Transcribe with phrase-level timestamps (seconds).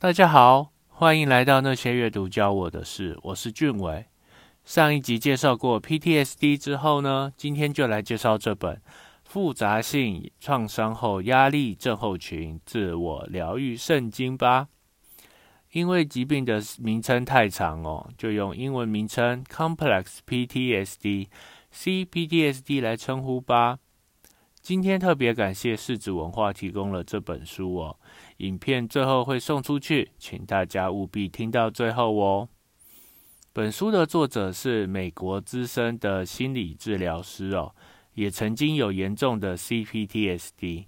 [0.00, 4.06] 大家好，欢迎来到那些阅读教我的事，我是俊伟。
[4.64, 8.76] 上一集介绍过 PTSD 之后呢，今天就来介绍这本
[9.24, 14.68] 《复杂性创伤后压力症候群自我疗愈圣经》吧。
[15.72, 23.80] 因为疾病的名称太长哦，就用英文名称 Complex PTSD（CPTSD） 来称呼吧。
[24.68, 27.98] 今天特别感谢世子文化提供了这本书哦。
[28.36, 32.50] 影片最后会送出去，请大家务必听到最后哦。
[33.54, 37.74] 本书的作者是美国资深的心理治疗师哦，
[38.12, 40.84] 也曾经有严重的 CPTSD。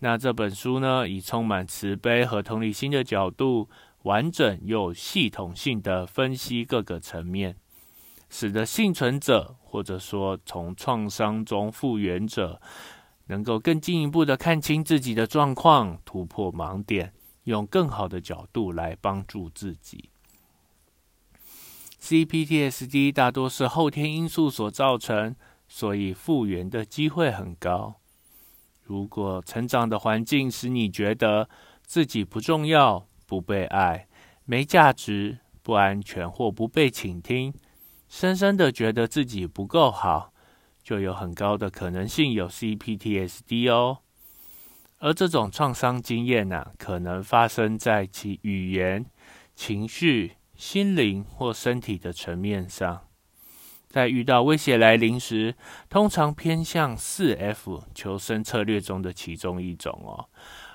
[0.00, 3.70] 那这本书呢，以充满慈悲和同理心的角度，
[4.02, 7.56] 完整又系统性的分析各个层面，
[8.28, 12.60] 使得幸存者或者说从创伤中复原者。
[13.26, 17.12] 能够更进一步的看清自己的状况，突破盲点，
[17.44, 20.10] 用更好的角度来帮助自己。
[22.00, 25.34] CPTSD 大多是后天因素所造成，
[25.66, 27.96] 所以复原的机会很高。
[28.84, 31.48] 如果成长的环境使你觉得
[31.82, 34.06] 自己不重要、不被爱、
[34.44, 37.52] 没价值、不安全或不被倾听，
[38.08, 40.32] 深深的觉得自己不够好。
[40.86, 43.98] 就有很高的可能性有 CPTSD 哦，
[45.00, 49.04] 而这种创伤经验呢，可能发生在其语言、
[49.56, 53.08] 情绪、心灵或身体的层面上。
[53.88, 55.56] 在遇到威胁来临时，
[55.88, 60.30] 通常偏向四 F 求生策略中的其中一种哦。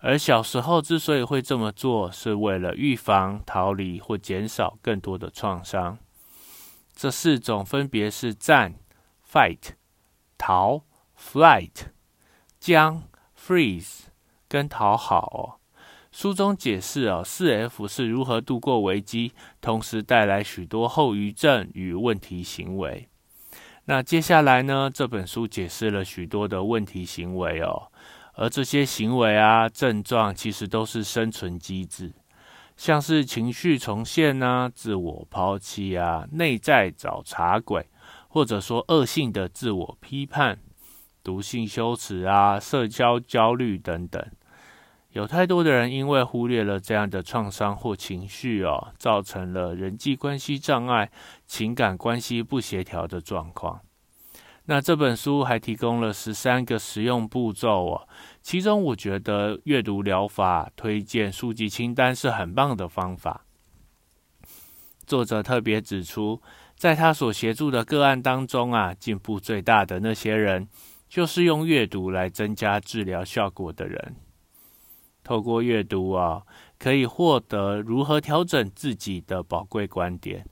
[0.00, 5.96] 而小时候之所以会这么做，是为了预防、逃离或减少更多的创伤。
[6.94, 8.74] 这四种分别是战
[9.26, 9.76] （Fight）。
[10.46, 10.82] 逃
[11.18, 11.86] （flight）、
[12.60, 14.00] 僵 （freeze）
[14.46, 15.56] 跟讨好哦。
[16.12, 23.08] 书中解释哦，四 F 是如何度过危机，同时带来许多后遗症与问题行为。
[23.86, 24.90] 那接下来呢？
[24.92, 27.90] 这本书解释了许多的问题行为哦，
[28.34, 32.12] 而这些行为啊、症状其实都是生存机制，
[32.76, 37.86] 像是情绪重现啊、自我抛弃啊、内在找茬鬼。
[38.34, 40.58] 或者说恶性的自我批判、
[41.22, 44.20] 毒性羞耻啊、社交焦虑等等，
[45.10, 51.12] 有太多的人因为忽略了这样的创伤或情绪哦，造成了人际关系障碍、
[51.46, 53.82] 情感关系不协调的状况。
[54.64, 58.08] 那这本书还提供了十三个实用步骤哦，
[58.42, 63.44] 其中我觉得阅读疗法推荐书籍清单是很棒的方法。
[65.06, 66.42] 作者特别指出。
[66.84, 70.68] 在他所协助的个案当中啊，进步最大的那些人，
[71.08, 74.16] 就是用阅读来增加治疗效果的人。
[75.22, 76.42] 透过阅读啊，
[76.78, 80.46] 可以获得如何调整自己的宝贵观点。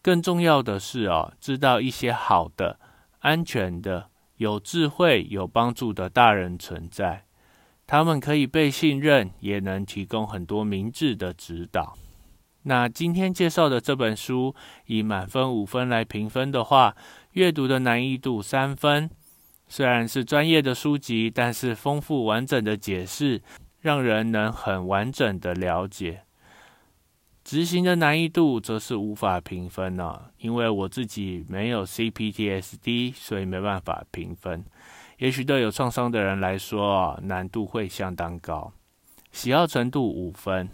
[0.00, 2.80] 更重要的是啊，知道一些好的、
[3.18, 7.26] 安全的、有智慧、有帮助的大人存在，
[7.86, 11.98] 他们可以被信任，也能提供很多明智的指导。
[12.68, 16.94] 那今天介绍的这本书，以满分五分来评分的话，
[17.32, 19.08] 阅读的难易度三分。
[19.68, 23.40] 虽然是专业的书籍，但是丰富完整的解释，
[23.80, 26.24] 让人能很完整的了解。
[27.42, 34.62] 执行的难易度则是无法评分了，因为我自己没有 CPTSD，所以没办法评分。
[35.16, 38.70] 也许对有创伤的人来说，难度会相当高。
[39.32, 40.68] 喜好程度五分。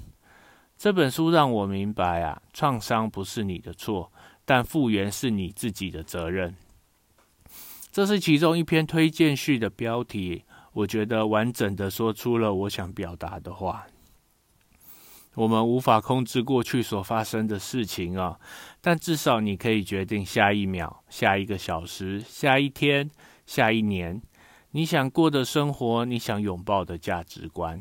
[0.85, 4.13] 这本书让我明白啊，创伤不是你的错，
[4.45, 6.55] 但复原是你自己的责任。
[7.91, 10.45] 这是其中一篇推荐序的标题，
[10.75, 13.87] 我觉得完整的说出了我想表达的话。
[15.37, 18.39] 我们无法控制过去所发生的事情啊，
[18.83, 23.11] 但至少你可以决定下一秒、下一个小时、下一天、
[23.47, 24.21] 下一年，
[24.73, 27.81] 你想过的生活，你想拥抱的价值观。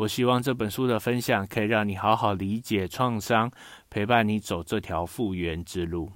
[0.00, 3.50] 我希望这本书的分享可以让你好好理解创伤，
[3.90, 6.10] 陪伴你走这条复原之路。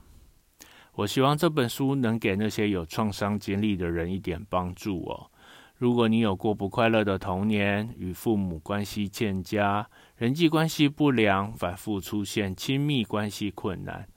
[0.94, 5.30] 我希望这本书能给那些有创伤经历的人一点帮助哦。
[5.76, 14.08] 如果你有过不快乐的童年，与父母关系欠佳，人际关系不良，反复出现亲密关系困难，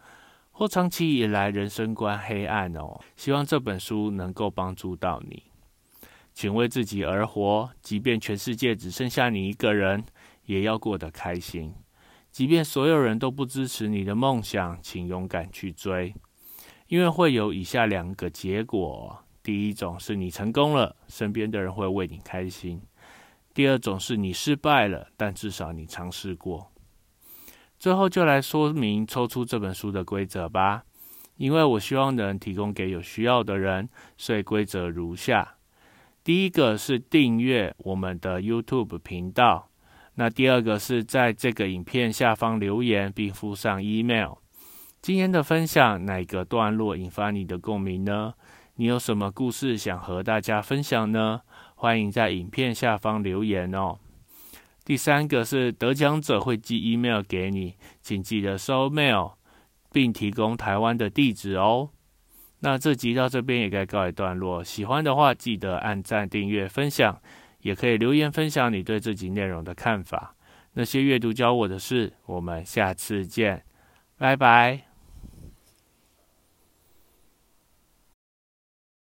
[0.52, 5.44] 或长期以来人生观黑暗哦，希望这本书能够帮助到你。
[6.38, 10.04] 请为自己而活，即便全世界只剩下你一个人，
[10.46, 11.74] 也要过得开心。
[12.32, 16.14] 即便所有人都不支持你的梦想，请勇敢去追，
[16.90, 22.82] 因为会有以下两个结果：第一种是你成功了，身边的人会为你开心；
[23.56, 26.72] 第二种是你失败了，但至少你尝试过。
[27.80, 30.84] 最后就来说明抽出这本书的规则吧。
[31.38, 35.57] 因为我希望能提供给有需要的人，所以规则如下：
[36.28, 39.70] 第一个是订阅我们的 YouTube 频道；
[40.16, 44.34] 那第二个是在这个影片下方留言并附上 email。
[45.02, 48.34] 今天的分享哪个段落引发你的共鸣呢？
[48.76, 51.40] 你有什么故事想和大家分享呢？
[51.76, 53.98] 欢迎在影片下方留言哦。
[54.84, 59.36] 第三个是得奖者会寄 email 给你，请记得收 mail。
[59.90, 61.90] 并提供台湾的地址哦。
[62.60, 64.64] 那这集到这边也该告一段落。
[64.64, 67.22] 喜欢的话，记得按赞、订阅、分享，
[67.62, 70.34] 也可以留言分享你对这集内容的看法。
[70.74, 73.64] 那些阅读教我的事，我们下次见，
[74.18, 74.87] 拜拜。